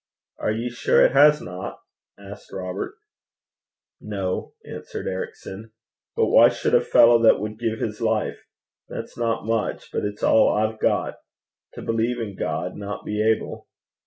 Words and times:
'Are 0.39 0.49
ye 0.51 0.71
sure 0.71 1.05
it 1.05 1.11
hasna?' 1.11 1.77
asked 2.17 2.51
Robert. 2.51 2.95
'No,' 4.01 4.55
answered 4.65 5.05
Ericson. 5.07 5.73
'But 6.15 6.29
why 6.29 6.49
should 6.49 6.73
a 6.73 6.81
fellow 6.81 7.21
that 7.21 7.39
would 7.39 7.59
give 7.59 7.77
his 7.77 8.01
life 8.01 8.41
that's 8.89 9.15
not 9.15 9.45
much, 9.45 9.91
but 9.91 10.03
it's 10.03 10.23
all 10.23 10.53
I've 10.53 10.79
got 10.79 11.17
to 11.75 11.83
believe 11.83 12.19
in 12.19 12.35
God, 12.35 12.75
not 12.75 13.05
be 13.05 13.21
able? 13.21 13.67